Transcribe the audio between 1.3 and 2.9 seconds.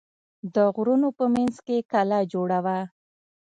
منځ کې کلا جوړه وه.